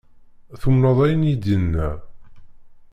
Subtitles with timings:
[0.61, 1.89] Tumneḍ ayen i d-yenna?